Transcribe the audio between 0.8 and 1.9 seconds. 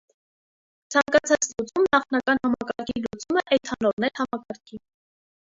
Ցանկացած լուծում